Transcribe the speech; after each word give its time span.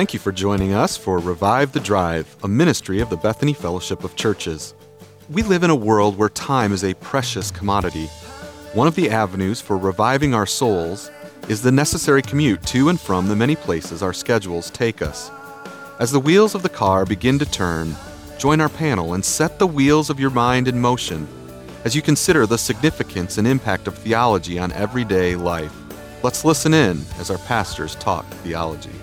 Thank 0.00 0.14
you 0.14 0.18
for 0.18 0.32
joining 0.32 0.72
us 0.72 0.96
for 0.96 1.18
Revive 1.18 1.72
the 1.72 1.78
Drive, 1.78 2.34
a 2.42 2.48
ministry 2.48 3.00
of 3.00 3.10
the 3.10 3.18
Bethany 3.18 3.52
Fellowship 3.52 4.02
of 4.02 4.16
Churches. 4.16 4.74
We 5.28 5.42
live 5.42 5.62
in 5.62 5.68
a 5.68 5.74
world 5.74 6.16
where 6.16 6.30
time 6.30 6.72
is 6.72 6.84
a 6.84 6.94
precious 6.94 7.50
commodity. 7.50 8.06
One 8.72 8.88
of 8.88 8.94
the 8.94 9.10
avenues 9.10 9.60
for 9.60 9.76
reviving 9.76 10.32
our 10.32 10.46
souls 10.46 11.10
is 11.50 11.60
the 11.60 11.70
necessary 11.70 12.22
commute 12.22 12.62
to 12.68 12.88
and 12.88 12.98
from 12.98 13.28
the 13.28 13.36
many 13.36 13.54
places 13.54 14.02
our 14.02 14.14
schedules 14.14 14.70
take 14.70 15.02
us. 15.02 15.30
As 15.98 16.10
the 16.10 16.18
wheels 16.18 16.54
of 16.54 16.62
the 16.62 16.70
car 16.70 17.04
begin 17.04 17.38
to 17.38 17.44
turn, 17.44 17.94
join 18.38 18.62
our 18.62 18.70
panel 18.70 19.12
and 19.12 19.22
set 19.22 19.58
the 19.58 19.66
wheels 19.66 20.08
of 20.08 20.18
your 20.18 20.30
mind 20.30 20.66
in 20.66 20.80
motion 20.80 21.28
as 21.84 21.94
you 21.94 22.00
consider 22.00 22.46
the 22.46 22.56
significance 22.56 23.36
and 23.36 23.46
impact 23.46 23.86
of 23.86 23.98
theology 23.98 24.58
on 24.58 24.72
everyday 24.72 25.36
life. 25.36 25.76
Let's 26.22 26.42
listen 26.42 26.72
in 26.72 27.04
as 27.18 27.30
our 27.30 27.36
pastors 27.36 27.96
talk 27.96 28.24
theology. 28.42 28.98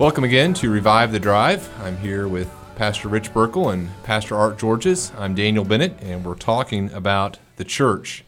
Welcome 0.00 0.24
again 0.24 0.54
to 0.54 0.70
Revive 0.70 1.12
the 1.12 1.20
Drive. 1.20 1.68
I'm 1.82 1.98
here 1.98 2.26
with 2.26 2.50
Pastor 2.74 3.08
Rich 3.08 3.34
Burkle 3.34 3.70
and 3.70 3.90
Pastor 4.02 4.34
Art 4.34 4.58
Georges. 4.58 5.12
I'm 5.18 5.34
Daniel 5.34 5.62
Bennett, 5.62 6.00
and 6.00 6.24
we're 6.24 6.36
talking 6.36 6.90
about 6.94 7.36
the 7.56 7.66
church. 7.66 8.24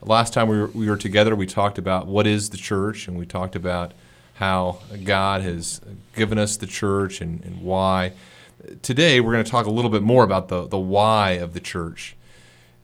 Last 0.00 0.32
time 0.32 0.46
we 0.46 0.60
were, 0.60 0.68
we 0.68 0.88
were 0.88 0.96
together, 0.96 1.34
we 1.34 1.44
talked 1.44 1.76
about 1.76 2.06
what 2.06 2.28
is 2.28 2.50
the 2.50 2.56
church, 2.56 3.08
and 3.08 3.18
we 3.18 3.26
talked 3.26 3.56
about 3.56 3.94
how 4.34 4.78
God 5.02 5.42
has 5.42 5.80
given 6.14 6.38
us 6.38 6.56
the 6.56 6.68
church 6.68 7.20
and, 7.20 7.42
and 7.42 7.62
why. 7.62 8.12
Today, 8.82 9.18
we're 9.18 9.32
going 9.32 9.44
to 9.44 9.50
talk 9.50 9.66
a 9.66 9.72
little 9.72 9.90
bit 9.90 10.02
more 10.02 10.22
about 10.22 10.46
the, 10.46 10.68
the 10.68 10.78
why 10.78 11.30
of 11.32 11.52
the 11.52 11.58
church. 11.58 12.14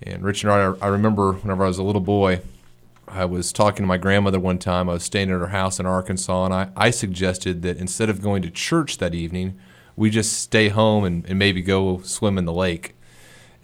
And 0.02 0.24
Rich 0.24 0.42
and 0.42 0.50
Art, 0.50 0.78
I 0.82 0.88
remember 0.88 1.34
whenever 1.34 1.62
I 1.62 1.68
was 1.68 1.78
a 1.78 1.84
little 1.84 2.00
boy, 2.00 2.40
I 3.08 3.24
was 3.24 3.52
talking 3.52 3.83
to 3.83 3.86
my 3.86 3.97
grandmother 3.97 4.41
one 4.41 4.58
time. 4.58 4.88
I 4.88 4.94
was 4.94 5.05
staying 5.05 5.30
at 5.30 5.38
her 5.38 5.48
house 5.48 5.78
in 5.78 5.86
Arkansas, 5.86 6.44
and 6.44 6.55
I, 6.55 6.70
I 6.77 6.91
suggested 6.91 7.62
that 7.62 7.77
instead 7.77 8.08
of 8.11 8.22
going 8.22 8.42
to 8.42 8.50
church 8.50 8.98
that 8.98 9.14
evening, 9.14 9.58
we 9.96 10.11
just 10.11 10.33
stay 10.33 10.69
home 10.69 11.05
and, 11.05 11.24
and 11.27 11.38
maybe 11.38 11.62
go 11.62 12.00
swim 12.02 12.38
in 12.38 12.44
the 12.44 12.52
lake. 12.52 12.94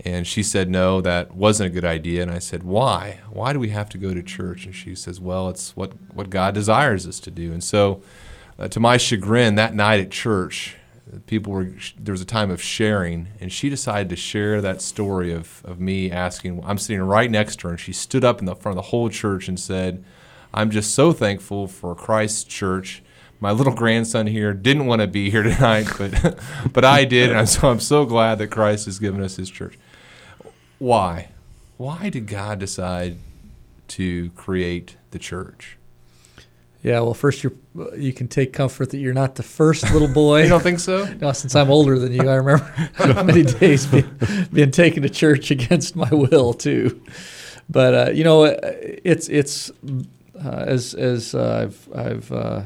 And 0.04 0.26
she 0.26 0.42
said, 0.42 0.70
no, 0.70 1.00
that 1.02 1.34
wasn't 1.34 1.68
a 1.68 1.72
good 1.72 1.84
idea. 1.84 2.22
And 2.22 2.30
I 2.30 2.38
said, 2.38 2.62
why? 2.62 3.20
Why 3.30 3.52
do 3.52 3.58
we 3.58 3.68
have 3.70 3.90
to 3.90 3.98
go 3.98 4.14
to 4.14 4.22
church? 4.22 4.64
And 4.64 4.74
she 4.74 4.94
says, 4.94 5.20
well, 5.20 5.50
it's 5.50 5.76
what, 5.76 5.92
what 6.14 6.30
God 6.30 6.54
desires 6.54 7.06
us 7.06 7.20
to 7.20 7.30
do. 7.30 7.52
And 7.52 7.62
so, 7.62 8.02
uh, 8.58 8.68
to 8.68 8.80
my 8.80 8.96
chagrin, 8.96 9.56
that 9.56 9.74
night 9.74 10.00
at 10.00 10.10
church, 10.10 10.76
people 11.26 11.52
were 11.52 11.72
there 11.98 12.12
was 12.12 12.20
a 12.20 12.26
time 12.26 12.50
of 12.50 12.62
sharing 12.62 13.28
and 13.40 13.52
she 13.52 13.68
decided 13.68 14.08
to 14.08 14.16
share 14.16 14.60
that 14.60 14.80
story 14.80 15.32
of, 15.32 15.62
of 15.64 15.80
me 15.80 16.10
asking 16.10 16.62
i'm 16.64 16.78
sitting 16.78 17.02
right 17.02 17.30
next 17.30 17.60
to 17.60 17.68
her 17.68 17.70
and 17.72 17.80
she 17.80 17.92
stood 17.92 18.24
up 18.24 18.40
in 18.40 18.46
the 18.46 18.54
front 18.54 18.78
of 18.78 18.84
the 18.84 18.90
whole 18.90 19.08
church 19.08 19.48
and 19.48 19.58
said 19.58 20.04
i'm 20.52 20.70
just 20.70 20.94
so 20.94 21.12
thankful 21.12 21.66
for 21.66 21.94
christ's 21.94 22.44
church. 22.44 23.02
My 23.42 23.52
little 23.52 23.74
grandson 23.74 24.26
here 24.26 24.52
didn't 24.52 24.84
want 24.84 25.00
to 25.00 25.06
be 25.06 25.30
here 25.30 25.42
tonight 25.44 25.88
but 25.96 26.38
but 26.72 26.84
i 26.84 27.04
did 27.04 27.32
and 27.32 27.48
so 27.48 27.70
i'm 27.70 27.80
so 27.80 28.04
glad 28.04 28.38
that 28.38 28.48
christ 28.48 28.84
has 28.84 28.98
given 28.98 29.22
us 29.22 29.36
his 29.36 29.50
church. 29.50 29.78
Why? 30.78 31.30
Why 31.76 32.10
did 32.10 32.26
god 32.26 32.58
decide 32.58 33.16
to 33.88 34.30
create 34.30 34.96
the 35.10 35.18
church 35.18 35.78
yeah, 36.82 37.00
well, 37.00 37.14
first 37.14 37.44
you 37.44 37.58
you 37.96 38.12
can 38.12 38.26
take 38.26 38.52
comfort 38.52 38.90
that 38.90 38.98
you're 38.98 39.14
not 39.14 39.34
the 39.34 39.42
first 39.42 39.92
little 39.92 40.08
boy. 40.08 40.42
you 40.44 40.48
don't 40.48 40.62
think 40.62 40.80
so? 40.80 41.06
No, 41.20 41.32
since 41.32 41.54
I'm 41.54 41.70
older 41.70 41.98
than 41.98 42.12
you, 42.12 42.28
I 42.28 42.34
remember 42.34 42.64
how 42.94 43.22
many 43.22 43.42
days 43.42 43.86
being, 43.86 44.48
being 44.52 44.70
taken 44.70 45.02
to 45.02 45.10
church 45.10 45.50
against 45.50 45.94
my 45.94 46.08
will 46.10 46.54
too. 46.54 47.02
But 47.68 47.94
uh, 47.94 48.10
you 48.12 48.24
know, 48.24 48.44
it's 48.44 49.28
it's 49.28 49.70
uh, 50.42 50.64
as 50.66 50.94
as 50.94 51.34
uh, 51.34 51.66
I've 51.68 51.88
I've 51.94 52.32
uh, 52.32 52.62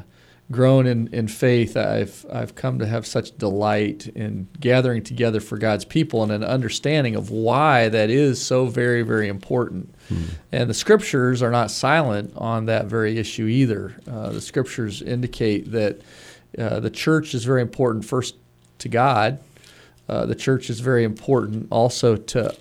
grown 0.55 0.87
in, 0.87 1.09
in 1.13 1.29
faith, 1.29 1.77
I've 1.77 2.25
I've 2.33 2.55
come 2.55 2.79
to 2.79 2.87
have 2.87 3.07
such 3.07 3.37
delight 3.37 4.07
in 4.09 4.49
gathering 4.61 5.03
together 5.03 5.41
for 5.41 5.59
God's 5.59 5.85
people 5.85 6.23
and 6.23 6.33
an 6.33 6.45
understanding 6.45 7.17
of 7.17 7.31
why 7.31 7.89
that 7.89 8.11
is 8.11 8.41
so 8.41 8.67
very 8.67 9.03
very 9.03 9.29
important. 9.29 9.95
Hmm. 10.09 10.25
And 10.53 10.71
the 10.71 10.75
scriptures 10.75 11.43
are 11.43 11.51
not 11.51 11.71
silent 11.71 12.33
on 12.37 12.67
that 12.67 12.87
very 12.87 13.19
issue 13.19 13.47
either. 13.47 13.95
Uh, 14.11 14.31
the 14.31 14.41
scriptures 14.41 15.03
indicate 15.03 15.73
that 15.73 16.01
uh, 16.59 16.81
the 16.81 16.91
church 16.91 17.35
is 17.35 17.45
very 17.45 17.61
important 17.61 18.05
first 18.05 18.37
to 18.79 18.89
God. 18.89 19.39
Uh, 20.09 20.27
the 20.27 20.35
church 20.35 20.71
is 20.71 20.81
very 20.81 21.05
important 21.05 21.67
also 21.71 22.17
to 22.17 22.55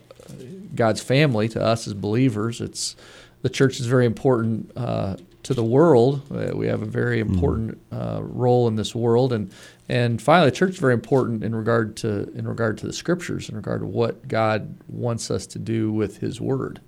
God's 0.75 1.01
family, 1.01 1.47
to 1.49 1.61
us 1.61 1.87
as 1.87 1.93
believers. 1.93 2.61
It's 2.61 2.95
the 3.41 3.49
church 3.49 3.79
is 3.79 3.85
very 3.85 4.05
important 4.05 4.71
uh, 4.75 5.17
to 5.43 5.53
the 5.53 5.63
world. 5.63 6.21
Uh, 6.31 6.55
we 6.55 6.67
have 6.67 6.81
a 6.81 6.87
very 6.87 7.21
hmm. 7.21 7.33
important 7.33 7.81
uh, 7.91 8.19
role 8.21 8.67
in 8.67 8.75
this 8.75 8.95
world, 8.95 9.31
and 9.33 9.51
and 9.89 10.21
finally, 10.21 10.49
the 10.49 10.55
church 10.55 10.71
is 10.71 10.79
very 10.79 10.93
important 10.93 11.43
in 11.43 11.53
regard 11.53 11.95
to 11.97 12.31
in 12.33 12.47
regard 12.47 12.77
to 12.79 12.87
the 12.87 12.93
scriptures, 12.93 13.49
in 13.49 13.55
regard 13.55 13.81
to 13.81 13.87
what 13.87 14.27
God 14.27 14.77
wants 14.87 15.29
us 15.29 15.45
to 15.47 15.59
do 15.59 15.91
with 15.91 16.17
His 16.17 16.41
Word. 16.41 16.79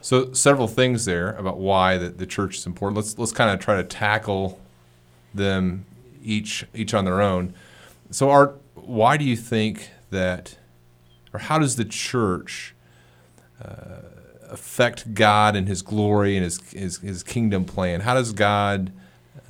So 0.00 0.32
several 0.32 0.68
things 0.68 1.04
there 1.04 1.32
about 1.32 1.58
why 1.58 1.98
the, 1.98 2.10
the 2.10 2.26
church 2.26 2.56
is 2.56 2.66
important. 2.66 2.96
Let's 2.96 3.18
let's 3.18 3.32
kind 3.32 3.50
of 3.50 3.58
try 3.58 3.76
to 3.76 3.84
tackle 3.84 4.60
them 5.34 5.84
each 6.22 6.64
each 6.74 6.94
on 6.94 7.04
their 7.04 7.20
own. 7.20 7.54
So 8.10 8.30
Art, 8.30 8.60
why 8.74 9.16
do 9.16 9.24
you 9.24 9.36
think 9.36 9.90
that, 10.10 10.56
or 11.34 11.40
how 11.40 11.58
does 11.58 11.76
the 11.76 11.84
church 11.84 12.74
uh, 13.62 14.02
affect 14.48 15.14
God 15.14 15.56
and 15.56 15.68
His 15.68 15.82
glory 15.82 16.36
and 16.36 16.44
His 16.44 16.60
His, 16.70 16.98
his 16.98 17.22
kingdom 17.22 17.64
plan? 17.64 18.00
How 18.00 18.14
does 18.14 18.32
God 18.32 18.92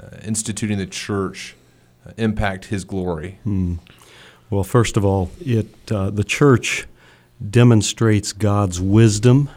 uh, 0.01 0.19
instituting 0.23 0.79
the 0.79 0.87
church 0.87 1.55
uh, 2.07 2.13
impact 2.17 2.67
His 2.67 2.85
glory? 2.85 3.39
Hmm. 3.45 3.77
Well, 4.51 4.65
first 4.65 4.97
of 4.97 5.05
all, 5.05 5.31
it 5.45 5.69
uh, 5.91 6.11
the 6.11 6.25
church 6.25 6.87
demonstrates 7.51 8.33
God's 8.33 8.81
wisdom 8.81 9.49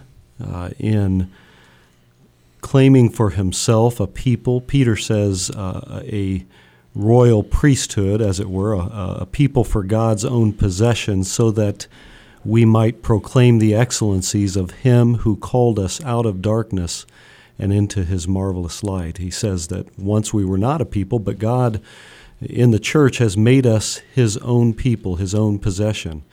uh, 0.43 0.71
in 0.77 1.31
claiming 2.61 3.09
for 3.09 3.31
himself 3.31 3.99
a 3.99 4.07
people. 4.07 4.61
Peter 4.61 4.95
says 4.95 5.49
uh, 5.51 6.01
a 6.05 6.45
royal 6.93 7.43
priesthood, 7.43 8.21
as 8.21 8.39
it 8.39 8.49
were, 8.49 8.73
a, 8.73 9.17
a, 9.21 9.25
people 9.25 9.63
for 9.63 9.83
God's 9.83 10.25
own 10.25 10.53
possession, 10.53 11.23
so 11.23 11.51
that 11.51 11.87
we 12.43 12.65
might 12.65 13.01
proclaim 13.01 13.59
the 13.59 13.75
excellencies 13.75 14.55
of 14.55 14.71
him 14.71 15.15
who 15.15 15.35
called 15.35 15.77
us 15.77 16.03
out 16.03 16.25
of 16.25 16.41
darkness 16.41 17.05
and 17.59 17.71
into 17.71 18.03
his 18.03 18.27
marvelous 18.27 18.83
light. 18.83 19.19
He 19.19 19.29
says 19.29 19.67
that 19.67 19.97
once 19.99 20.33
we 20.33 20.43
were 20.43 20.57
not 20.57 20.81
a 20.81 20.85
people, 20.85 21.19
but 21.19 21.37
God 21.37 21.81
in 22.41 22.71
the 22.71 22.79
church 22.79 23.19
has 23.19 23.37
made 23.37 23.67
us 23.67 23.97
his 24.13 24.37
own 24.37 24.73
people, 24.73 25.17
his 25.17 25.35
own 25.35 25.59
possession. 25.59 26.23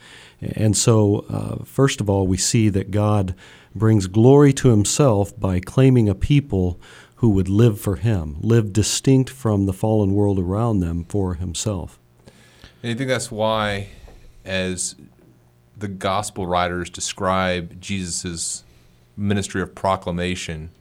And 0.41 0.75
so, 0.75 1.25
uh, 1.29 1.63
first 1.63 2.01
of 2.01 2.09
all, 2.09 2.25
we 2.25 2.37
see 2.37 2.69
that 2.69 2.91
God 2.91 3.35
brings 3.75 4.07
glory 4.07 4.53
to 4.53 4.69
himself 4.69 5.37
by 5.39 5.59
claiming 5.59 6.09
a 6.09 6.15
people 6.15 6.79
who 7.17 7.29
would 7.29 7.49
live 7.49 7.79
for 7.79 7.97
him, 7.97 8.37
live 8.39 8.73
distinct 8.73 9.29
from 9.29 9.65
the 9.65 9.73
fallen 9.73 10.13
world 10.13 10.39
around 10.39 10.79
them 10.79 11.03
for 11.03 11.35
himself. 11.35 11.99
And 12.81 12.89
you 12.91 12.95
think 12.95 13.09
that's 13.09 13.29
why, 13.29 13.89
as 14.45 14.95
the 15.79 15.87
gospel 15.87 16.47
writers 16.47 16.89
describe 16.89 17.79
Jesus' 17.79 18.63
ministry 19.15 19.61
of 19.61 19.75
proclamation, 19.75 20.71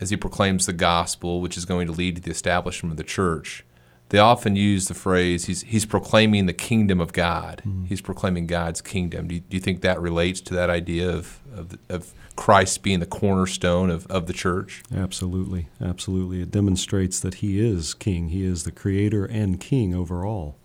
as 0.00 0.10
he 0.10 0.16
proclaims 0.16 0.66
the 0.66 0.72
gospel, 0.72 1.40
which 1.40 1.56
is 1.56 1.64
going 1.64 1.86
to 1.86 1.92
lead 1.92 2.16
to 2.16 2.22
the 2.22 2.30
establishment 2.30 2.92
of 2.92 2.96
the 2.96 3.04
church, 3.04 3.64
they 4.10 4.18
often 4.18 4.56
use 4.56 4.88
the 4.88 4.94
phrase 4.94 5.44
he's, 5.44 5.62
he's 5.62 5.86
proclaiming 5.86 6.46
the 6.46 6.52
kingdom 6.52 7.00
of 7.00 7.12
God. 7.12 7.62
Mm-hmm. 7.64 7.84
He's 7.84 8.00
proclaiming 8.00 8.46
God's 8.46 8.80
kingdom. 8.80 9.28
Do 9.28 9.36
you, 9.36 9.40
do 9.40 9.56
you, 9.56 9.60
think 9.60 9.82
that 9.82 10.00
relates 10.00 10.40
to 10.42 10.54
that 10.54 10.68
idea 10.68 11.08
of, 11.10 11.40
of, 11.54 11.78
of, 11.88 12.12
Christ 12.36 12.82
being 12.82 13.00
the 13.00 13.06
cornerstone 13.06 13.90
of, 13.90 14.06
of 14.06 14.26
the 14.26 14.32
church? 14.32 14.82
Absolutely. 14.96 15.68
Absolutely. 15.80 16.40
It 16.40 16.50
demonstrates 16.50 17.20
that 17.20 17.34
he 17.34 17.60
is 17.60 17.92
king, 17.92 18.30
he 18.30 18.44
is 18.44 18.64
the 18.64 18.72
creator 18.72 19.26
and 19.26 19.60
king 19.60 19.94
over 19.94 20.24
all. 20.24 20.56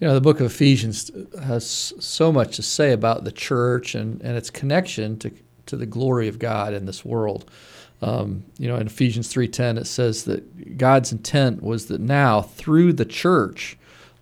You 0.00 0.06
know, 0.06 0.14
the 0.14 0.20
book 0.20 0.38
of 0.38 0.46
Ephesians 0.46 1.10
has 1.42 1.92
so 1.98 2.30
much 2.30 2.56
to 2.56 2.62
say 2.62 2.92
about 2.92 3.24
the 3.24 3.32
church 3.32 3.94
and, 3.94 4.20
and 4.22 4.36
its 4.36 4.48
connection 4.48 5.18
to, 5.18 5.32
to 5.66 5.76
the 5.76 5.86
glory 5.86 6.28
of 6.28 6.38
God 6.38 6.72
in 6.72 6.86
this 6.86 7.04
world. 7.04 7.50
Um, 8.00 8.44
you 8.58 8.68
know, 8.68 8.76
in 8.76 8.86
Ephesians 8.86 9.32
3:10 9.32 9.76
it 9.76 9.86
says 9.86 10.24
that 10.24 10.78
God's 10.78 11.10
intent 11.10 11.62
was 11.62 11.86
that 11.86 12.00
now 12.00 12.42
through 12.42 12.92
the 12.92 13.04
church 13.04 13.76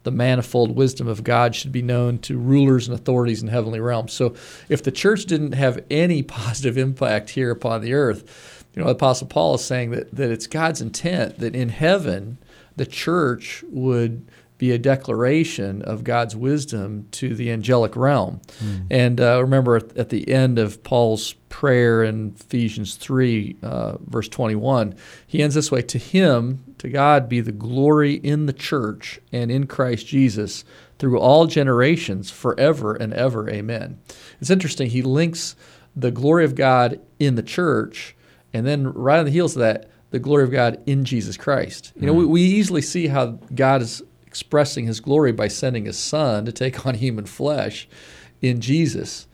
the 0.04 0.10
manifold 0.12 0.76
wisdom 0.76 1.08
of 1.08 1.24
God 1.24 1.54
should 1.54 1.72
be 1.72 1.82
known 1.82 2.18
to 2.20 2.38
rulers 2.38 2.86
and 2.86 2.96
authorities 2.96 3.42
in 3.42 3.48
heavenly 3.48 3.80
realms. 3.80 4.12
So 4.12 4.36
if 4.68 4.82
the 4.82 4.92
church 4.92 5.26
didn't 5.26 5.52
have 5.52 5.84
any 5.90 6.22
positive 6.22 6.78
impact 6.78 7.30
here 7.30 7.50
upon 7.50 7.82
the 7.82 7.92
earth, 7.92 8.64
you 8.74 8.82
know, 8.82 8.88
apostle 8.88 9.26
Paul 9.26 9.56
is 9.56 9.64
saying 9.64 9.90
that 9.90 10.14
that 10.14 10.30
it's 10.30 10.46
God's 10.46 10.80
intent 10.80 11.38
that 11.40 11.54
in 11.54 11.68
heaven 11.68 12.38
the 12.76 12.86
church 12.86 13.62
would 13.68 14.26
be 14.58 14.72
a 14.72 14.78
declaration 14.78 15.82
of 15.82 16.04
God's 16.04 16.34
wisdom 16.34 17.06
to 17.12 17.34
the 17.34 17.50
angelic 17.50 17.94
realm. 17.94 18.40
Mm. 18.58 18.86
And 18.90 19.20
uh, 19.20 19.42
remember 19.42 19.76
at, 19.76 19.96
at, 19.96 20.08
the 20.08 20.30
end 20.30 20.58
of 20.58 20.82
Paul's 20.82 21.34
prayer 21.50 22.02
in 22.02 22.34
Ephesians 22.40 22.96
3, 22.96 23.56
uh, 23.62 23.96
verse 24.06 24.28
21, 24.28 24.94
he 25.26 25.42
ends 25.42 25.54
this 25.54 25.70
way 25.70 25.82
To 25.82 25.98
him, 25.98 26.64
to 26.78 26.88
God, 26.88 27.28
be 27.28 27.40
the 27.40 27.52
glory 27.52 28.14
in 28.14 28.46
the 28.46 28.52
church 28.52 29.20
and 29.32 29.50
in 29.50 29.66
Christ 29.66 30.06
Jesus 30.06 30.64
through 30.98 31.18
all 31.18 31.46
generations, 31.46 32.30
forever 32.30 32.94
and 32.94 33.12
ever. 33.12 33.50
Amen. 33.50 33.98
It's 34.40 34.50
interesting. 34.50 34.88
He 34.88 35.02
links 35.02 35.54
the 35.94 36.10
glory 36.10 36.44
of 36.44 36.54
God 36.54 37.00
in 37.18 37.34
the 37.34 37.42
church, 37.42 38.16
and 38.52 38.66
then 38.66 38.92
right 38.92 39.18
on 39.18 39.26
the 39.26 39.30
heels 39.30 39.56
of 39.56 39.60
that, 39.60 39.90
the 40.10 40.18
glory 40.18 40.44
of 40.44 40.50
God 40.50 40.80
in 40.86 41.04
Jesus 41.04 41.36
Christ. 41.36 41.92
You 41.96 42.06
know, 42.06 42.14
mm. 42.14 42.18
we, 42.18 42.26
we 42.26 42.42
easily 42.42 42.82
see 42.82 43.08
how 43.08 43.38
God 43.54 43.82
is 43.82 44.02
expressing 44.36 44.84
his 44.86 45.00
glory 45.00 45.32
by 45.32 45.48
sending 45.48 45.86
his 45.86 45.96
son 45.96 46.44
to 46.44 46.52
take 46.52 46.84
on 46.84 46.94
human 46.94 47.24
flesh 47.24 47.88
in 48.42 48.60
Jesus. 48.60 49.26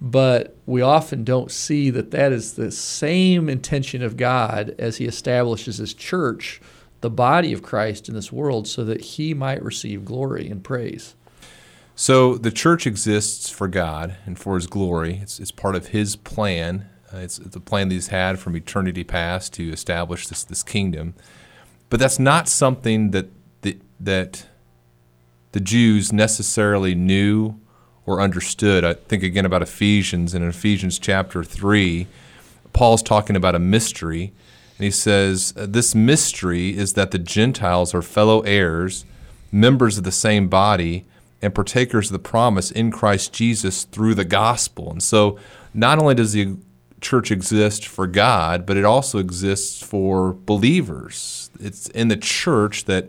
But 0.00 0.56
we 0.64 0.80
often 0.80 1.24
don't 1.24 1.50
see 1.50 1.90
that 1.90 2.12
that 2.12 2.30
is 2.30 2.52
the 2.52 2.70
same 2.70 3.48
intention 3.48 4.00
of 4.00 4.16
God 4.16 4.72
as 4.78 4.98
he 4.98 5.06
establishes 5.06 5.78
his 5.78 5.92
church, 5.92 6.60
the 7.00 7.10
body 7.10 7.52
of 7.52 7.64
Christ 7.64 8.08
in 8.08 8.14
this 8.14 8.30
world, 8.30 8.68
so 8.68 8.84
that 8.84 9.00
he 9.00 9.34
might 9.34 9.60
receive 9.60 10.04
glory 10.04 10.48
and 10.48 10.62
praise. 10.62 11.16
So 11.96 12.36
the 12.36 12.52
church 12.52 12.86
exists 12.86 13.50
for 13.50 13.66
God 13.66 14.14
and 14.24 14.38
for 14.38 14.54
his 14.54 14.68
glory. 14.68 15.18
It's, 15.20 15.40
it's 15.40 15.50
part 15.50 15.74
of 15.74 15.88
his 15.88 16.14
plan. 16.14 16.88
Uh, 17.12 17.18
it's 17.18 17.38
the 17.38 17.58
plan 17.58 17.88
that 17.88 17.94
he's 17.96 18.08
had 18.08 18.38
from 18.38 18.54
eternity 18.54 19.02
past 19.02 19.52
to 19.54 19.72
establish 19.72 20.28
this, 20.28 20.44
this 20.44 20.62
kingdom. 20.62 21.14
But 21.90 21.98
that's 21.98 22.20
not 22.20 22.48
something 22.48 23.10
that 23.10 23.30
that 24.00 24.46
the 25.52 25.60
Jews 25.60 26.12
necessarily 26.12 26.94
knew 26.94 27.60
or 28.06 28.20
understood. 28.20 28.84
I 28.84 28.94
think 28.94 29.22
again 29.22 29.46
about 29.46 29.62
Ephesians, 29.62 30.34
and 30.34 30.42
in 30.42 30.50
Ephesians 30.50 30.98
chapter 30.98 31.42
3, 31.42 32.06
Paul's 32.72 33.02
talking 33.02 33.36
about 33.36 33.54
a 33.54 33.60
mystery. 33.60 34.32
And 34.78 34.84
he 34.84 34.90
says, 34.90 35.54
uh, 35.56 35.66
This 35.68 35.94
mystery 35.94 36.76
is 36.76 36.94
that 36.94 37.12
the 37.12 37.18
Gentiles 37.18 37.94
are 37.94 38.02
fellow 38.02 38.40
heirs, 38.40 39.04
members 39.52 39.96
of 39.96 40.04
the 40.04 40.12
same 40.12 40.48
body, 40.48 41.06
and 41.40 41.54
partakers 41.54 42.08
of 42.08 42.12
the 42.12 42.18
promise 42.18 42.70
in 42.70 42.90
Christ 42.90 43.32
Jesus 43.32 43.84
through 43.84 44.14
the 44.14 44.24
gospel. 44.24 44.90
And 44.90 45.02
so, 45.02 45.38
not 45.72 45.98
only 45.98 46.14
does 46.14 46.32
the 46.32 46.56
church 47.00 47.30
exist 47.30 47.86
for 47.86 48.06
God, 48.06 48.66
but 48.66 48.76
it 48.76 48.84
also 48.84 49.18
exists 49.18 49.82
for 49.82 50.32
believers. 50.32 51.50
It's 51.60 51.88
in 51.90 52.08
the 52.08 52.16
church 52.16 52.86
that 52.86 53.08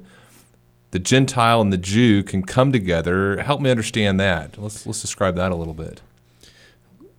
the 0.96 1.00
Gentile 1.00 1.60
and 1.60 1.74
the 1.74 1.78
Jew 1.78 2.24
can 2.24 2.42
come 2.42 2.72
together. 2.72 3.42
Help 3.42 3.60
me 3.60 3.70
understand 3.70 4.18
that. 4.22 4.58
Let's 4.58 4.88
let's 4.88 5.02
describe 5.02 5.36
that 5.36 5.52
a 5.52 5.56
little 5.56 5.74
bit. 5.74 6.02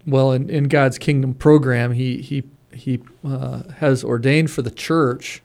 Well, 0.06 0.32
in, 0.32 0.48
in 0.48 0.64
God's 0.64 0.96
kingdom 0.96 1.34
program, 1.34 1.92
He 1.92 2.22
He 2.22 2.44
He 2.72 3.02
uh, 3.22 3.64
has 3.74 4.02
ordained 4.02 4.50
for 4.50 4.62
the 4.62 4.70
church 4.70 5.42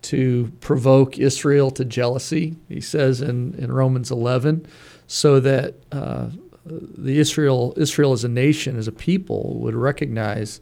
to 0.00 0.50
provoke 0.62 1.18
Israel 1.18 1.70
to 1.72 1.84
jealousy. 1.84 2.56
He 2.70 2.80
says 2.80 3.20
in, 3.20 3.54
in 3.56 3.70
Romans 3.70 4.10
11, 4.10 4.66
so 5.06 5.38
that 5.40 5.74
uh, 5.92 6.28
the 6.64 7.18
Israel 7.18 7.74
Israel 7.76 8.12
as 8.12 8.24
a 8.24 8.30
nation, 8.30 8.78
as 8.78 8.88
a 8.88 8.92
people, 8.92 9.58
would 9.58 9.74
recognize 9.74 10.58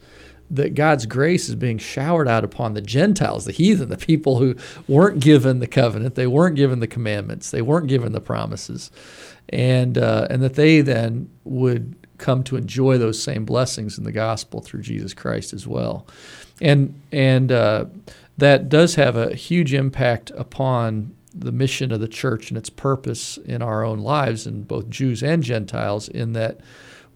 that 0.53 0.75
God's 0.75 1.07
grace 1.07 1.49
is 1.49 1.55
being 1.55 1.79
showered 1.79 2.29
out 2.29 2.45
upon 2.45 2.75
the 2.75 2.83
Gentiles, 2.83 3.47
the 3.47 3.53
heathen, 3.53 3.89
the 3.89 3.97
people 3.97 4.37
who 4.37 4.55
weren't 4.87 5.19
given 5.19 5.61
the 5.61 5.67
covenant, 5.67 6.15
they 6.15 6.27
weren't 6.27 6.57
given 6.57 6.81
the 6.81 6.87
commandments, 6.87 7.51
they 7.51 7.63
weren't 7.63 7.89
given 7.89 8.13
the 8.13 8.21
promises, 8.21 8.91
and 9.49 9.97
uh, 9.97 10.27
and 10.31 10.43
that 10.43 10.55
they 10.55 10.83
then 10.83 11.31
would 11.45 11.97
come 12.19 12.45
to 12.45 12.57
enjoy 12.57 12.99
those 12.99 13.21
same 13.21 13.45
blessings 13.47 13.97
in 13.97 14.05
the 14.05 14.13
gospel 14.13 14.61
through 14.61 14.83
Jesus 14.83 15.15
Christ 15.15 15.55
as 15.55 15.67
well, 15.67 16.07
and 16.61 17.01
and 17.11 17.51
uh, 17.51 17.87
that 18.37 18.69
does 18.69 18.97
have 18.97 19.17
a 19.17 19.35
huge 19.35 19.73
impact 19.73 20.31
upon 20.37 21.17
the 21.35 21.53
mission 21.53 21.91
of 21.93 22.01
the 22.01 22.09
church 22.09 22.51
and 22.51 22.59
its 22.59 22.69
purpose 22.69 23.39
in 23.39 23.63
our 23.63 23.85
own 23.85 24.01
lives, 24.01 24.47
in 24.47 24.65
both 24.65 24.91
Jews 24.91 25.23
and 25.23 25.43
Gentiles, 25.43 26.11
in 26.11 26.35
that 26.35 26.61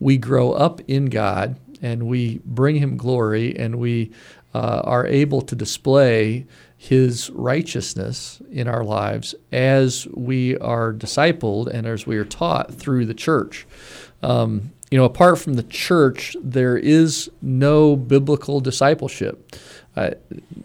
we 0.01 0.17
grow 0.17 0.53
up 0.53 0.81
in 0.89 1.07
God 1.07 1.57
and 1.83 2.07
we 2.07 2.41
bring 2.45 2.77
him 2.77 2.97
glory 2.97 3.57
and 3.57 3.77
we 3.77 4.11
uh, 4.55 4.81
are 4.85 5.07
able 5.07 5.43
to 5.43 5.55
display 5.55 6.47
his 6.77 7.31
righteousness 7.31 8.41
in 8.51 8.69
our 8.69 8.85
lives 8.85 9.35
as 9.53 10.07
we 10.15 10.57
are 10.59 10.93
discipled 10.93 11.69
and 11.69 11.87
as 11.87 12.07
we 12.07 12.17
are 12.17 12.25
taught 12.25 12.73
through 12.75 13.07
the 13.07 13.15
church. 13.15 13.67
Um, 14.23 14.73
you 14.91 14.99
know, 14.99 15.05
apart 15.05 15.39
from 15.39 15.55
the 15.55 15.63
church, 15.65 16.37
there 16.41 16.77
is 16.77 17.31
no 17.43 17.97
biblical 17.97 18.61
discipleship. 18.61 19.57
Uh, 19.97 20.11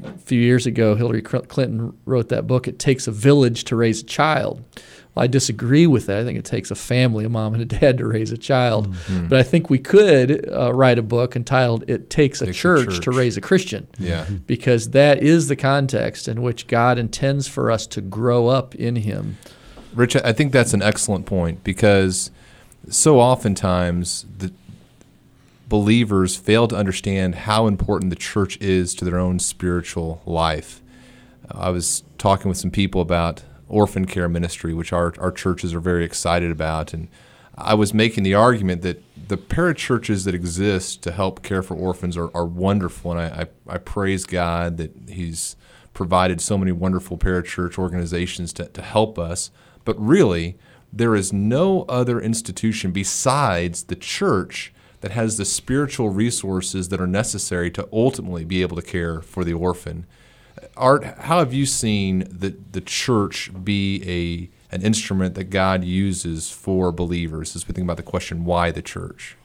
a 0.04 0.18
few 0.19 0.40
years 0.40 0.66
ago, 0.66 0.96
Hillary 0.96 1.22
Clinton 1.22 1.98
wrote 2.06 2.30
that 2.30 2.48
book, 2.48 2.68
It 2.68 2.78
Takes 2.78 3.07
a 3.07 3.12
Village 3.12 3.64
to 3.66 3.75
Raise 3.75 4.02
a 4.02 4.06
Child. 4.06 4.64
Well, 5.13 5.24
I 5.24 5.28
disagree 5.28 5.88
with 5.88 6.06
that. 6.06 6.19
I 6.19 6.24
think 6.24 6.40
it 6.40 6.46
takes 6.46 6.72
a 6.72 6.75
family, 6.75 7.25
a 7.25 7.30
mom 7.30 7.54
and 7.54 7.62
a 7.62 7.66
dad, 7.66 7.98
to 7.98 8.06
raise 8.06 8.31
a 8.31 8.38
child. 8.38 8.94
Mm-hmm. 8.94 9.28
But 9.28 9.40
I 9.40 9.44
think 9.44 9.69
we 9.69 9.78
could 9.78 10.50
uh, 10.50 10.74
write 10.74 10.98
a 10.98 11.02
book 11.02 11.36
entitled 11.36 11.84
"It 11.90 12.10
Takes, 12.10 12.42
a, 12.42 12.54
church 12.54 12.88
a, 12.88 12.92
church 12.92 13.04
to 13.04 13.12
Raise 13.12 13.38
a 13.38 13.42
Christian." 13.42 13.88
Yeah, 14.00 14.25
because 14.48 14.92
that 14.92 15.22
is 15.22 15.48
the 15.48 15.56
context 15.56 16.28
in 16.28 16.42
which 16.42 16.68
God 16.68 16.98
intends 16.98 17.48
for 17.48 17.69
us 17.69 17.86
to 17.88 18.02
grow 18.02 18.48
up 18.48 18.74
in 18.75 18.98
Him. 18.98 19.38
Rich, 19.94 20.16
I 20.16 20.31
think 20.31 20.54
that's 20.54 20.74
an 20.74 20.81
excellent 20.81 21.25
point 21.25 21.64
because 21.64 22.31
so 22.90 23.19
oftentimes 23.19 24.25
the 24.38 24.54
believers 25.68 26.36
fail 26.36 26.68
to 26.68 26.75
understand 26.75 27.36
how 27.36 27.68
important 27.68 28.10
the 28.10 28.16
church 28.16 28.57
is 28.62 28.96
to 28.96 29.06
their 29.06 29.18
own 29.18 29.40
spiritual 29.40 30.22
life. 30.25 30.81
I 31.50 31.69
was 31.69 32.04
talking 32.18 32.50
with 32.50 32.57
some 32.57 32.72
people 32.72 33.02
about 33.02 33.44
orphan 33.71 34.06
care 34.06 34.29
ministry, 34.29 34.73
which 34.73 34.94
our, 34.94 35.13
our 35.19 35.31
churches 35.31 35.73
are 35.73 35.79
very 35.79 36.06
excited 36.06 36.51
about. 36.51 36.94
And 36.94 37.07
I 37.56 37.73
was 37.73 37.94
making 37.94 38.23
the 38.23 38.35
argument 38.35 38.81
that 38.83 39.03
the 39.27 39.38
parachurches 39.38 40.25
that 40.25 40.35
exist 40.35 41.01
to 41.03 41.12
help 41.12 41.41
care 41.44 41.63
for 41.63 41.75
orphans 41.75 42.18
are, 42.18 42.29
are 42.35 42.45
wonderful. 42.45 43.12
And 43.12 43.19
I, 43.19 43.47
I, 43.69 43.75
I 43.75 43.77
praise 43.77 44.25
God 44.25 44.77
that 44.77 44.91
He's 45.09 45.56
provided 45.94 46.41
so 46.41 46.57
many 46.57 46.71
wonderful 46.71 47.18
parachurch 47.18 47.78
organizations 47.78 48.54
to, 48.54 48.66
to 48.66 48.81
help 48.81 49.19
us. 49.19 49.51
But 49.83 49.99
really, 49.99 50.57
there 50.94 51.16
is 51.16 51.33
no 51.33 51.83
other 51.83 52.19
institution 52.19 52.92
besides 52.92 53.83
the 53.83 53.95
church 53.95 54.73
that 55.01 55.11
has 55.11 55.37
the 55.37 55.45
spiritual 55.45 56.09
resources 56.09 56.90
that 56.90 57.01
are 57.01 57.07
necessary 57.07 57.71
to 57.71 57.87
ultimately 57.92 58.45
be 58.45 58.61
able 58.61 58.75
to 58.75 58.81
care 58.81 59.21
for 59.21 59.44
the 59.44 59.54
orphan. 59.54 60.06
Art, 60.78 61.04
how 61.04 61.40
have 61.40 61.54
you 61.54 61.66
seen 61.66 62.19
the, 62.31 62.56
the 62.71 62.81
church 62.81 63.51
be 63.63 64.04
a 64.07 64.49
an 64.73 64.81
instrument 64.83 65.35
that 65.35 65.45
God 65.45 65.83
uses 65.83 66.49
for 66.49 66.94
believers 66.94 67.56
as 67.57 67.68
we 67.68 67.73
think 67.73 67.85
about 67.85 67.97
the 67.97 68.04
question, 68.04 68.45
why 68.45 68.71
the 68.71 68.81
church? 68.81 69.35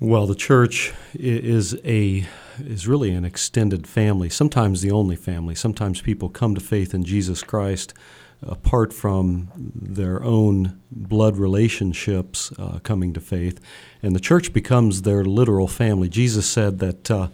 Well, 0.00 0.26
the 0.26 0.34
church 0.34 0.92
is 1.14 1.76
a 1.84 2.26
is 2.58 2.88
really 2.88 3.12
an 3.12 3.24
extended 3.24 3.86
family. 3.86 4.28
Sometimes 4.28 4.82
the 4.82 4.90
only 4.90 5.16
family. 5.16 5.54
Sometimes 5.54 6.00
people 6.00 6.28
come 6.28 6.54
to 6.54 6.60
faith 6.60 6.92
in 6.92 7.04
Jesus 7.04 7.42
Christ 7.42 7.94
apart 8.42 8.92
from 8.92 9.48
their 9.74 10.22
own 10.22 10.80
blood 10.90 11.36
relationships 11.36 12.52
uh, 12.58 12.78
coming 12.80 13.14
to 13.14 13.20
faith, 13.20 13.60
and 14.02 14.14
the 14.14 14.20
church 14.20 14.52
becomes 14.52 15.02
their 15.02 15.24
literal 15.24 15.68
family. 15.68 16.08
Jesus 16.08 16.46
said 16.46 16.78
that 16.80 17.10
uh, 17.10 17.28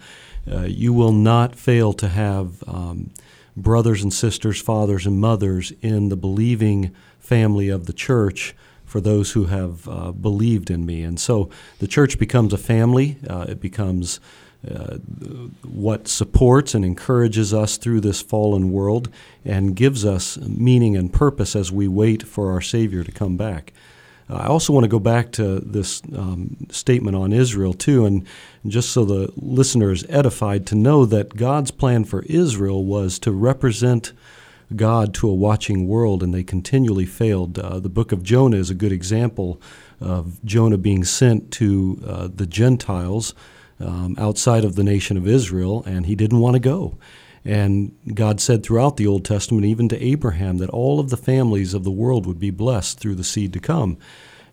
uh, 0.51 0.63
you 0.63 0.93
will 0.93 1.13
not 1.13 1.57
fail 1.57 1.93
to 1.95 2.09
have 2.09 2.63
um, 2.67 3.11
brothers 3.57 4.03
and 4.03 4.13
sisters, 4.13 4.61
fathers 4.61 5.07
and 5.07 5.21
mothers 5.21 5.73
in 5.83 6.09
the 6.09 6.17
believing 6.17 6.95
family 7.21 7.69
of 7.69 7.87
the 7.87 7.93
church 7.93 8.55
for 8.85 9.01
those 9.01 9.33
who 9.33 9.45
have 9.45 9.89
uh, 9.89 10.13
believed 10.13 10.71
in 10.71 10.85
me. 10.85 11.03
And 11.03 11.19
so 11.19 11.49
the 11.79 11.87
church 11.87 12.19
becomes 12.19 12.53
a 12.53 12.59
family, 12.59 13.17
uh, 13.29 13.47
it 13.49 13.61
becomes 13.61 14.21
uh, 14.71 14.99
what 15.65 16.07
supports 16.07 16.75
and 16.75 16.85
encourages 16.85 17.53
us 17.53 17.77
through 17.79 18.01
this 18.01 18.23
fallen 18.23 18.71
world 18.71 19.09
and 19.45 19.75
gives 19.75 20.05
us 20.05 20.37
meaning 20.37 20.97
and 20.97 21.13
purpose 21.13 21.57
as 21.57 21.73
we 21.73 21.89
wait 21.89 22.23
for 22.23 22.53
our 22.53 22.61
Savior 22.61 23.03
to 23.03 23.11
come 23.11 23.37
back. 23.37 23.73
Uh, 24.33 24.37
I 24.37 24.47
also 24.47 24.73
want 24.73 24.85
to 24.85 24.89
go 24.89 24.99
back 24.99 25.33
to 25.33 25.61
this 25.61 26.03
um, 26.17 26.57
statement 26.71 27.17
on 27.17 27.33
Israel, 27.33 27.75
too, 27.75 28.07
and 28.07 28.27
just 28.67 28.91
so 28.91 29.05
the 29.05 29.33
listener 29.37 29.93
is 29.93 30.07
edified 30.09 30.67
to 30.69 30.75
know 30.75 31.05
that 31.05 31.37
God's 31.37 31.71
plan 31.71 32.05
for 32.05 32.23
Israel 32.23 32.85
was 32.85 33.19
to 33.21 33.33
represent 33.33 34.13
God 34.75 35.13
to 35.15 35.29
a 35.29 35.35
watching 35.35 35.87
world, 35.87 36.23
and 36.23 36.33
they 36.33 36.43
continually 36.43 37.05
failed. 37.05 37.59
Uh, 37.59 37.79
the 37.79 37.91
book 37.91 38.11
of 38.11 38.23
Jonah 38.23 38.57
is 38.57 38.71
a 38.71 38.75
good 38.75 38.93
example 38.93 39.61
of 40.01 40.43
Jonah 40.45 40.79
being 40.79 41.05
sent 41.05 41.51
to 41.53 42.03
uh, 42.07 42.29
the 42.35 42.47
Gentiles 42.47 43.35
um, 43.79 44.15
outside 44.19 44.65
of 44.65 44.77
the 44.77 44.85
nation 44.85 45.17
of 45.17 45.27
Israel, 45.27 45.83
and 45.85 46.07
he 46.07 46.15
didn't 46.15 46.41
want 46.41 46.55
to 46.55 46.61
go. 46.61 46.97
And 47.45 47.97
God 48.15 48.41
said 48.41 48.63
throughout 48.63 48.97
the 48.97 49.07
Old 49.07 49.25
Testament, 49.25 49.65
even 49.65 49.89
to 49.89 50.03
Abraham, 50.03 50.59
that 50.59 50.71
all 50.71 51.01
of 51.01 51.11
the 51.11 51.17
families 51.17 51.75
of 51.75 51.85
the 51.85 51.91
world 51.91 52.27
would 52.27 52.39
be 52.39 52.51
blessed 52.51 53.01
through 53.01 53.17
the 53.17 53.25
seed 53.25 53.53
to 53.55 53.61
come. 53.61 53.99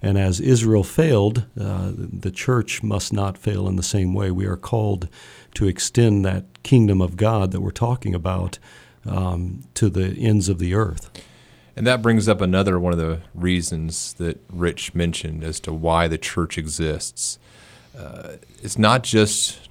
And 0.01 0.17
as 0.17 0.39
Israel 0.39 0.84
failed, 0.84 1.46
uh, 1.60 1.91
the 1.96 2.31
church 2.31 2.81
must 2.81 3.12
not 3.12 3.38
fail 3.38 3.67
in 3.67 3.75
the 3.75 3.84
same 3.84 4.13
way. 4.13 4.31
We 4.31 4.46
are 4.46 4.58
called 4.58 5.10
to 5.55 5.67
extend 5.67 6.25
that 6.25 6.63
kingdom 6.63 7.01
of 7.01 7.17
God 7.17 7.51
that 7.51 7.62
we're 7.62 7.72
talking 7.72 8.15
about 8.15 8.60
um, 9.05 9.63
to 9.75 9.89
the 9.89 10.15
ends 10.17 10.50
of 10.50 10.58
the 10.58 10.74
earth. 10.74 11.12
And 11.75 11.86
that 11.86 12.01
brings 12.01 12.27
up 12.27 12.41
another 12.41 12.79
one 12.79 12.91
of 12.91 13.00
the 13.00 13.22
reasons 13.34 14.13
that 14.13 14.41
Rich 14.51 14.96
mentioned 14.96 15.43
as 15.43 15.60
to 15.62 15.74
why 15.74 16.08
the 16.08 16.17
church 16.17 16.58
exists. 16.58 17.39
Uh, 17.98 18.38
it's 18.62 18.77
not 18.77 19.03
just, 19.03 19.69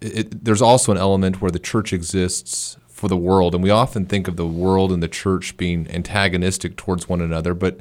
it, 0.00 0.44
there's 0.44 0.62
also 0.62 0.92
an 0.92 0.98
element 0.98 1.40
where 1.40 1.50
the 1.50 1.58
church 1.58 1.92
exists 1.92 2.76
for 2.88 3.08
the 3.08 3.16
world. 3.16 3.54
And 3.54 3.62
we 3.62 3.70
often 3.70 4.06
think 4.06 4.26
of 4.28 4.36
the 4.36 4.46
world 4.46 4.90
and 4.90 5.02
the 5.02 5.08
church 5.08 5.56
being 5.56 5.86
antagonistic 5.90 6.76
towards 6.76 7.08
one 7.08 7.20
another, 7.20 7.54
but 7.54 7.80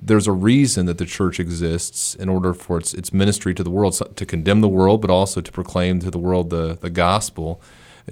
there's 0.00 0.26
a 0.26 0.32
reason 0.32 0.86
that 0.86 0.98
the 0.98 1.06
church 1.06 1.38
exists 1.38 2.14
in 2.14 2.28
order 2.28 2.52
for 2.52 2.78
its, 2.78 2.94
its 2.94 3.12
ministry 3.12 3.54
to 3.54 3.62
the 3.62 3.70
world, 3.70 4.16
to 4.16 4.26
condemn 4.26 4.60
the 4.60 4.68
world, 4.68 5.00
but 5.00 5.10
also 5.10 5.40
to 5.40 5.52
proclaim 5.52 6.00
to 6.00 6.10
the 6.10 6.18
world 6.18 6.50
the, 6.50 6.76
the 6.80 6.90
gospel. 6.90 7.60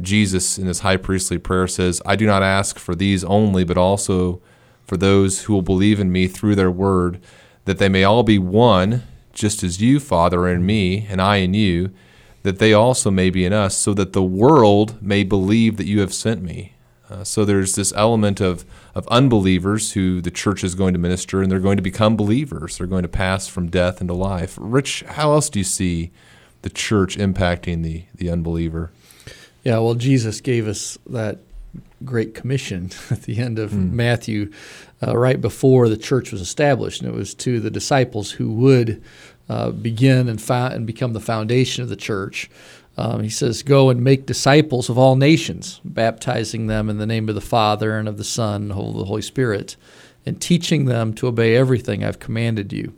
Jesus, 0.01 0.59
in 0.59 0.67
his 0.67 0.81
high 0.81 0.97
priestly 0.97 1.39
prayer, 1.39 1.67
says, 1.67 2.01
I 2.07 2.17
do 2.17 2.27
not 2.27 2.43
ask 2.43 2.79
for 2.79 2.95
these 2.95 3.25
only, 3.25 3.65
but 3.65 3.77
also 3.77 4.41
for 4.87 4.97
those 4.97 5.43
who 5.43 5.53
will 5.53 5.63
believe 5.63 6.01
in 6.01 6.13
me 6.13 6.29
through 6.29 6.55
their 6.55 6.71
word, 6.71 7.21
that 7.65 7.79
they 7.79 7.89
may 7.89 8.05
all 8.05 8.23
be 8.23 8.39
one, 8.39 9.03
just 9.33 9.63
as 9.63 9.81
you, 9.81 10.01
Father, 10.01 10.49
in 10.49 10.65
me, 10.65 11.07
and 11.11 11.21
I 11.21 11.37
in 11.37 11.55
you, 11.55 11.91
that 12.43 12.59
they 12.59 12.73
also 12.73 13.11
may 13.11 13.31
be 13.31 13.45
in 13.45 13.53
us, 13.53 13.77
so 13.77 13.95
that 13.95 14.13
the 14.13 14.23
world 14.23 15.01
may 15.03 15.23
believe 15.23 15.77
that 15.77 15.87
you 15.87 16.01
have 16.01 16.13
sent 16.13 16.43
me. 16.43 16.75
Uh, 17.09 17.25
so 17.25 17.45
there's 17.45 17.75
this 17.75 17.93
element 17.95 18.41
of, 18.41 18.65
of 18.95 19.07
unbelievers 19.09 19.93
who 19.93 20.21
the 20.21 20.31
church 20.31 20.65
is 20.65 20.75
going 20.75 20.95
to 20.95 20.99
minister, 20.99 21.43
and 21.43 21.51
they're 21.51 21.61
going 21.61 21.77
to 21.77 21.83
become 21.83 22.17
believers. 22.17 22.79
They're 22.79 22.87
going 22.87 23.03
to 23.03 23.09
pass 23.09 23.49
from 23.49 23.69
death 23.69 24.01
into 24.01 24.15
life. 24.15 24.57
Rich, 24.59 25.05
how 25.09 25.33
else 25.33 25.51
do 25.51 25.59
you 25.59 25.65
see 25.65 26.11
the 26.63 26.71
church 26.71 27.17
impacting 27.19 27.83
the, 27.83 28.05
the 28.15 28.31
unbeliever? 28.31 28.93
Yeah, 29.63 29.79
well, 29.79 29.95
Jesus 29.95 30.41
gave 30.41 30.67
us 30.67 30.97
that 31.07 31.41
great 32.05 32.35
commission 32.35 32.91
at 33.11 33.23
the 33.23 33.39
end 33.39 33.59
of 33.59 33.73
mm. 33.73 33.93
Matthew, 33.93 34.51
uh, 35.07 35.17
right 35.17 35.41
before 35.41 35.89
the 35.89 35.97
church 35.97 36.33
was 36.33 36.41
established, 36.41 37.03
and 37.03 37.13
it 37.13 37.17
was 37.17 37.35
to 37.35 37.61
the 37.61 37.71
disciples 37.71 38.33
who 38.33 38.53
would 38.55 39.03
uh, 39.49 39.71
begin 39.71 40.29
and, 40.29 40.41
found, 40.41 40.75
and 40.75 40.87
become 40.87 41.13
the 41.13 41.21
foundation 41.21 41.83
of 41.83 41.89
the 41.89 41.97
church. 41.97 42.51
Um, 42.97 43.23
he 43.23 43.31
says, 43.31 43.63
Go 43.63 43.91
and 43.91 44.03
make 44.03 44.27
disciples 44.27 44.89
of 44.89 44.99
all 44.99 45.17
nations, 45.17 45.81
baptizing 45.85 46.67
them 46.67 46.91
in 46.91 46.99
the 46.99 47.07
name 47.07 47.29
of 47.29 47.35
the 47.35 47.41
Father 47.41 47.99
and 47.99 48.09
of 48.09 48.19
the 48.19 48.25
Son 48.25 48.63
and 48.63 48.73
of 48.73 48.95
the 48.95 49.05
Holy 49.05 49.23
Spirit, 49.23 49.77
and 50.27 50.41
teaching 50.41 50.85
them 50.85 51.15
to 51.15 51.27
obey 51.27 51.57
everything 51.57 52.05
I've 52.05 52.19
commanded 52.19 52.73
you. 52.73 52.95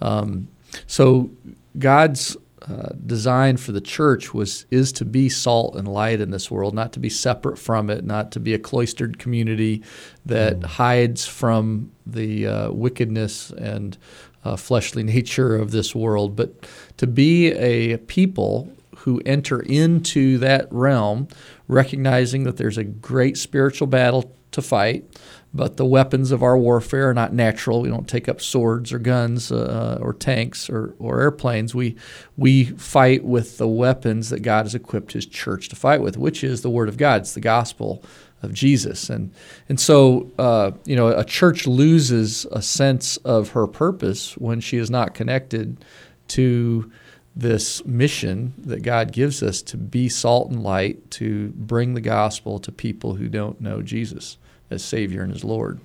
Um, 0.00 0.48
so, 0.86 1.30
God's 1.78 2.36
uh, 2.66 2.88
design 3.04 3.58
for 3.58 3.72
the 3.72 3.80
church 3.80 4.32
was 4.32 4.64
is 4.70 4.90
to 4.90 5.04
be 5.04 5.28
salt 5.28 5.76
and 5.76 5.86
light 5.86 6.20
in 6.20 6.30
this 6.30 6.50
world, 6.50 6.72
not 6.72 6.94
to 6.94 7.00
be 7.00 7.10
separate 7.10 7.58
from 7.58 7.90
it, 7.90 8.04
not 8.04 8.32
to 8.32 8.40
be 8.40 8.54
a 8.54 8.58
cloistered 8.58 9.18
community 9.18 9.82
that 10.24 10.60
mm. 10.60 10.64
hides 10.64 11.26
from 11.26 11.92
the 12.06 12.46
uh, 12.46 12.70
wickedness 12.70 13.50
and 13.50 13.98
uh, 14.44 14.56
fleshly 14.56 15.02
nature 15.02 15.56
of 15.56 15.70
this 15.70 15.94
world, 15.94 16.36
but 16.36 16.66
to 16.96 17.06
be 17.06 17.52
a 17.52 17.98
people 17.98 18.70
who 18.98 19.20
enter 19.26 19.60
into 19.60 20.38
that 20.38 20.66
realm, 20.70 21.28
recognizing 21.68 22.44
that 22.44 22.56
there's 22.56 22.78
a 22.78 22.84
great 22.84 23.36
spiritual 23.36 23.86
battle 23.86 24.34
to 24.50 24.62
fight, 24.62 25.04
but 25.52 25.76
the 25.76 25.84
weapons 25.84 26.30
of 26.32 26.42
our 26.42 26.56
warfare 26.56 27.10
are 27.10 27.14
not 27.14 27.32
natural. 27.32 27.82
We 27.82 27.88
don't 27.88 28.08
take 28.08 28.28
up 28.28 28.40
swords 28.40 28.92
or 28.92 28.98
guns 28.98 29.52
uh, 29.52 29.98
or 30.00 30.14
tanks 30.14 30.70
or, 30.70 30.94
or 30.98 31.20
airplanes. 31.20 31.74
We, 31.74 31.96
we 32.36 32.64
fight 32.64 33.24
with 33.24 33.58
the 33.58 33.68
weapons 33.68 34.30
that 34.30 34.40
God 34.40 34.64
has 34.64 34.74
equipped 34.74 35.12
His 35.12 35.26
church 35.26 35.68
to 35.68 35.76
fight 35.76 36.00
with, 36.00 36.16
which 36.16 36.42
is 36.42 36.62
the 36.62 36.70
Word 36.70 36.88
of 36.88 36.96
God. 36.96 37.22
It's 37.22 37.34
the 37.34 37.40
gospel 37.40 38.02
of 38.44 38.52
Jesus. 38.52 39.10
And, 39.10 39.32
and 39.68 39.80
so, 39.80 40.30
uh, 40.38 40.72
you 40.84 40.94
know, 40.94 41.08
a 41.08 41.24
church 41.24 41.66
loses 41.66 42.44
a 42.46 42.62
sense 42.62 43.16
of 43.18 43.50
her 43.50 43.66
purpose 43.66 44.36
when 44.36 44.60
she 44.60 44.76
is 44.76 44.90
not 44.90 45.14
connected 45.14 45.84
to 46.28 46.90
this 47.36 47.84
mission 47.84 48.54
that 48.58 48.82
God 48.82 49.10
gives 49.10 49.42
us 49.42 49.60
to 49.62 49.76
be 49.76 50.08
salt 50.08 50.50
and 50.50 50.62
light, 50.62 51.10
to 51.12 51.48
bring 51.56 51.94
the 51.94 52.00
gospel 52.00 52.60
to 52.60 52.70
people 52.70 53.16
who 53.16 53.28
don't 53.28 53.60
know 53.60 53.82
Jesus 53.82 54.38
as 54.70 54.84
Savior 54.84 55.22
and 55.22 55.34
as 55.34 55.42
Lord. 55.42 55.80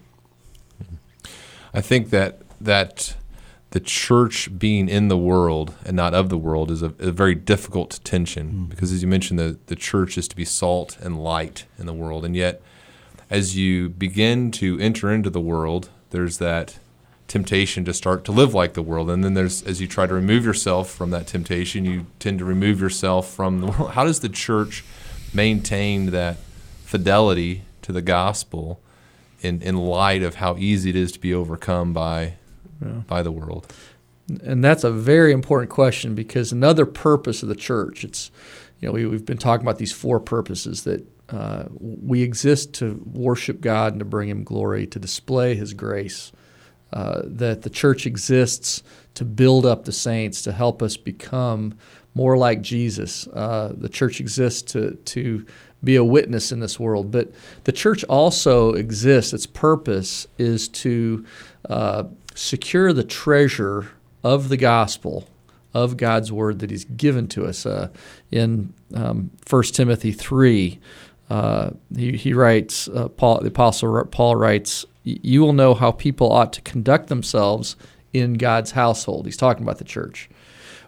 I 1.73 1.81
think 1.81 2.09
that 2.11 2.41
that 2.61 3.15
the 3.71 3.79
church 3.79 4.57
being 4.57 4.89
in 4.89 5.09
the 5.09 5.17
world 5.17 5.75
and 5.85 5.95
not 5.95 6.13
of 6.13 6.29
the 6.29 6.37
world 6.37 6.71
is 6.71 6.81
a, 6.81 6.93
a 6.99 7.11
very 7.11 7.35
difficult 7.35 7.99
tension 8.03 8.51
mm. 8.51 8.69
because, 8.69 8.91
as 8.91 9.01
you 9.01 9.07
mentioned, 9.07 9.39
the, 9.39 9.59
the 9.67 9.75
church 9.75 10.17
is 10.17 10.27
to 10.27 10.35
be 10.35 10.45
salt 10.45 10.97
and 10.99 11.23
light 11.23 11.65
in 11.77 11.85
the 11.85 11.93
world. 11.93 12.25
And 12.25 12.35
yet, 12.35 12.61
as 13.29 13.55
you 13.55 13.89
begin 13.89 14.49
to 14.51 14.79
enter 14.79 15.11
into 15.11 15.29
the 15.29 15.41
world, 15.41 15.89
there's 16.09 16.39
that 16.39 16.79
temptation 17.27 17.85
to 17.85 17.93
start 17.93 18.25
to 18.25 18.31
live 18.31 18.55
like 18.55 18.73
the 18.73 18.81
world. 18.81 19.09
And 19.11 19.23
then 19.23 19.35
there's, 19.35 19.61
as 19.63 19.79
you 19.79 19.87
try 19.87 20.07
to 20.07 20.13
remove 20.13 20.43
yourself 20.43 20.89
from 20.89 21.11
that 21.11 21.27
temptation, 21.27 21.85
you 21.85 22.07
tend 22.17 22.39
to 22.39 22.45
remove 22.45 22.81
yourself 22.81 23.31
from 23.31 23.61
the 23.61 23.67
world. 23.67 23.91
How 23.91 24.03
does 24.03 24.21
the 24.21 24.29
church 24.29 24.83
maintain 25.31 26.07
that 26.07 26.37
fidelity 26.83 27.65
to 27.83 27.91
the 27.91 28.01
gospel 28.01 28.81
in, 29.41 29.61
in 29.61 29.77
light 29.77 30.23
of 30.23 30.35
how 30.35 30.57
easy 30.57 30.89
it 30.89 30.95
is 30.95 31.11
to 31.11 31.19
be 31.19 31.33
overcome 31.33 31.93
by, 31.93 32.33
yeah. 32.81 33.01
by 33.07 33.21
the 33.21 33.31
world? 33.31 33.71
And 34.43 34.63
that's 34.63 34.83
a 34.83 34.91
very 34.91 35.31
important 35.31 35.71
question 35.71 36.13
because 36.13 36.51
another 36.51 36.85
purpose 36.85 37.41
of 37.41 37.49
the 37.49 37.55
church, 37.55 38.03
it's, 38.03 38.29
you 38.79 38.87
know, 38.87 38.93
we, 38.93 39.05
we've 39.05 39.25
been 39.25 39.37
talking 39.37 39.65
about 39.65 39.79
these 39.79 39.91
four 39.91 40.19
purposes 40.19 40.83
that 40.83 41.05
uh, 41.29 41.65
we 41.79 42.21
exist 42.21 42.73
to 42.75 43.01
worship 43.05 43.61
God 43.61 43.93
and 43.93 43.99
to 43.99 44.05
bring 44.05 44.29
Him 44.29 44.43
glory, 44.43 44.85
to 44.87 44.99
display 44.99 45.55
His 45.55 45.73
grace, 45.73 46.31
uh, 46.93 47.21
that 47.23 47.63
the 47.63 47.69
church 47.69 48.05
exists 48.05 48.83
to 49.15 49.25
build 49.25 49.65
up 49.65 49.85
the 49.85 49.91
saints, 49.91 50.41
to 50.43 50.51
help 50.51 50.81
us 50.81 50.97
become 50.97 51.77
more 52.15 52.37
like 52.37 52.61
Jesus. 52.61 53.27
Uh, 53.27 53.73
the 53.75 53.89
church 53.89 54.19
exists 54.19 54.61
to, 54.73 54.95
to 54.95 55.45
be 55.83 55.95
a 55.95 56.03
witness 56.03 56.51
in 56.51 56.59
this 56.59 56.79
world. 56.79 57.11
But 57.11 57.31
the 57.63 57.71
church 57.71 58.03
also 58.05 58.73
exists, 58.73 59.33
its 59.33 59.45
purpose 59.45 60.27
is 60.37 60.67
to 60.69 61.25
uh, 61.69 62.05
secure 62.39 62.93
the 62.93 63.03
treasure 63.03 63.91
of 64.23 64.49
the 64.49 64.57
gospel. 64.57 65.27
Of 65.71 65.97
God's 65.97 66.31
word 66.31 66.59
that 66.59 66.71
He's 66.71 66.85
given 66.85 67.27
to 67.27 67.45
us. 67.45 67.63
Uh, 67.63 67.89
in 68.31 68.73
um, 68.95 69.29
1 69.47 69.63
Timothy 69.65 70.11
3, 70.11 70.79
uh, 71.29 71.69
he, 71.95 72.17
he 72.17 72.33
writes, 72.33 72.87
uh, 72.87 73.07
Paul, 73.09 73.41
the 73.41 73.49
Apostle 73.49 74.05
Paul 74.05 74.35
writes, 74.35 74.83
You 75.03 75.41
will 75.41 75.53
know 75.53 75.75
how 75.75 75.91
people 75.91 76.31
ought 76.31 76.53
to 76.53 76.61
conduct 76.61 77.07
themselves 77.07 77.75
in 78.13 78.33
God's 78.33 78.71
household. 78.71 79.25
He's 79.25 79.37
talking 79.37 79.61
about 79.61 79.77
the 79.77 79.83
church, 79.83 80.27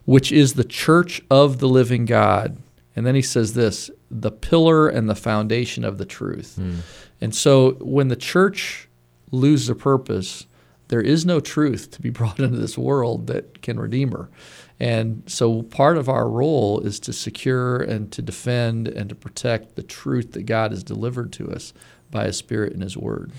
which 0.06 0.32
is 0.32 0.54
the 0.54 0.64
church 0.64 1.22
of 1.30 1.60
the 1.60 1.70
living 1.70 2.06
God. 2.06 2.58
And 2.96 3.06
then 3.06 3.14
he 3.14 3.22
says 3.22 3.54
this 3.54 3.92
the 4.10 4.32
pillar 4.32 4.90
and 4.90 5.08
the 5.08 5.16
foundation 5.16 5.86
of 5.86 6.00
the 6.00 6.06
truth. 6.06 6.58
Mm. 6.60 6.78
And 7.22 7.36
so 7.36 7.74
when 7.74 8.08
the 8.08 8.16
church 8.16 8.90
loses 9.32 9.70
a 9.70 9.76
purpose, 9.76 10.48
there 10.92 11.02
is 11.02 11.26
no 11.26 11.40
truth 11.40 11.90
to 11.92 12.02
be 12.02 12.10
brought 12.10 12.40
into 12.40 12.58
this 12.58 12.78
world 12.78 13.28
that 13.28 13.62
can 13.62 13.80
redeem 13.80 14.12
her. 14.12 14.30
And 14.78 15.24
so 15.26 15.64
part 15.64 15.96
of 15.96 16.10
our 16.10 16.30
role 16.30 16.82
is 16.82 17.00
to 17.02 17.14
secure 17.14 17.78
and 17.78 18.12
to 18.12 18.22
defend 18.22 18.90
and 18.90 19.08
to 19.10 19.16
protect 19.16 19.76
the 19.76 19.84
truth 19.84 20.34
that 20.34 20.44
God 20.44 20.72
has 20.72 20.84
delivered 20.84 21.32
to 21.34 21.50
us 21.50 21.72
by 22.10 22.26
His 22.26 22.38
Spirit 22.38 22.74
and 22.74 22.84
His 22.84 22.98
Word. 22.98 23.32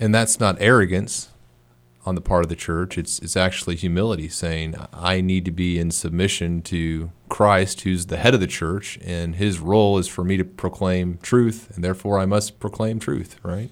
And 0.00 0.12
that's 0.12 0.40
not 0.40 0.56
arrogance 0.58 1.28
on 2.04 2.16
the 2.16 2.20
part 2.20 2.42
of 2.42 2.48
the 2.48 2.56
church. 2.56 2.98
It's 2.98 3.20
it's 3.20 3.36
actually 3.36 3.76
humility, 3.76 4.28
saying 4.28 4.74
I 4.92 5.20
need 5.20 5.44
to 5.44 5.50
be 5.52 5.78
in 5.78 5.90
submission 5.90 6.62
to 6.62 7.12
Christ, 7.28 7.82
who's 7.82 8.06
the 8.06 8.16
head 8.16 8.34
of 8.34 8.40
the 8.40 8.46
church, 8.46 8.98
and 9.04 9.36
His 9.36 9.60
role 9.60 9.98
is 9.98 10.08
for 10.08 10.24
me 10.24 10.36
to 10.36 10.44
proclaim 10.44 11.18
truth, 11.22 11.70
and 11.74 11.84
therefore 11.84 12.18
I 12.18 12.26
must 12.26 12.58
proclaim 12.58 12.98
truth. 12.98 13.38
Right? 13.42 13.70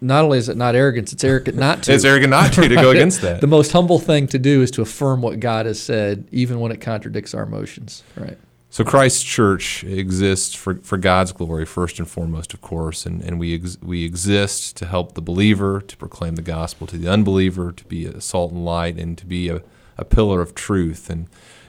Not 0.00 0.24
only 0.24 0.38
is 0.38 0.48
it 0.48 0.56
not 0.56 0.74
arrogance, 0.74 1.12
it's 1.12 1.24
arrogant 1.24 1.56
not 1.56 1.82
to. 1.84 1.94
it's 1.94 2.04
arrogant 2.04 2.30
not 2.30 2.52
to 2.54 2.68
to 2.68 2.74
go 2.74 2.90
against 2.92 3.22
that. 3.22 3.40
The 3.40 3.46
most 3.46 3.72
humble 3.72 3.98
thing 3.98 4.26
to 4.28 4.38
do 4.38 4.62
is 4.62 4.70
to 4.72 4.82
affirm 4.82 5.22
what 5.22 5.40
God 5.40 5.66
has 5.66 5.80
said, 5.80 6.26
even 6.30 6.60
when 6.60 6.72
it 6.72 6.80
contradicts 6.80 7.34
our 7.34 7.42
emotions. 7.42 8.02
Right. 8.16 8.38
So 8.70 8.84
Christ's 8.84 9.22
church 9.22 9.82
exists 9.84 10.54
for, 10.54 10.74
for 10.76 10.98
God's 10.98 11.32
glory 11.32 11.64
first 11.64 11.98
and 11.98 12.06
foremost, 12.08 12.52
of 12.52 12.60
course, 12.60 13.06
and, 13.06 13.22
and 13.22 13.40
we 13.40 13.54
ex, 13.54 13.78
we 13.82 14.04
exist 14.04 14.76
to 14.76 14.86
help 14.86 15.14
the 15.14 15.22
believer, 15.22 15.80
to 15.80 15.96
proclaim 15.96 16.34
the 16.34 16.42
gospel 16.42 16.86
to 16.88 16.98
the 16.98 17.08
unbeliever, 17.08 17.72
to 17.72 17.84
be 17.86 18.04
a 18.04 18.20
salt 18.20 18.52
and 18.52 18.66
light, 18.66 18.98
and 18.98 19.16
to 19.16 19.24
be 19.24 19.48
a, 19.48 19.62
a 19.96 20.04
pillar 20.04 20.42
of 20.42 20.54
truth. 20.54 21.08
And 21.08 21.28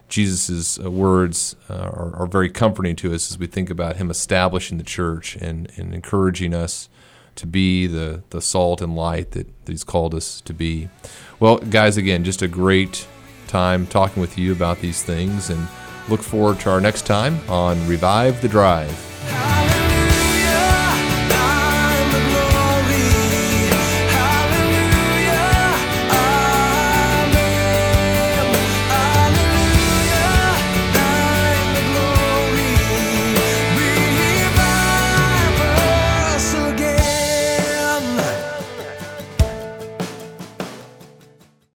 Jesus' 0.10 0.78
uh, 0.78 0.92
words 0.92 1.56
uh, 1.70 1.76
are, 1.76 2.16
are, 2.18 2.28
very 2.28 2.50
comforting 2.50 2.98
to 2.98 3.14
us 3.14 3.32
as 3.32 3.38
we 3.38 3.48
think 3.48 3.70
about 3.70 3.96
him 3.96 4.10
establishing 4.10 4.78
the 4.78 4.84
church 4.84 5.38
and, 5.38 5.72
and 5.78 5.94
encouraging 5.94 6.54
us 6.54 6.90
to 7.40 7.48
be 7.48 7.88
the, 7.88 8.24
the 8.30 8.42
salt 8.42 8.82
and 8.82 8.96
light 8.96 9.32
that, 9.32 9.48
that 9.66 9.72
he's 9.72 9.84
called 9.84 10.14
us 10.14 10.42
to 10.42 10.54
be. 10.54 10.90
Well, 11.40 11.58
guys, 11.58 11.98
again, 11.98 12.24
just 12.24 12.42
a 12.42 12.48
great 12.48 13.08
time 13.48 13.88
talking 13.88 14.22
with 14.22 14.38
you 14.38 14.52
about 14.52 14.80
these 14.80 15.04
things 15.04 15.50
and 15.50 15.68
look 16.10 16.22
forward 16.22 16.60
to 16.62 16.70
our 16.70 16.82
next 16.82 17.06
time 17.06 17.40
on 17.50 17.88
Revive 17.88 18.42
the 18.42 18.48
Drive. 18.48 19.59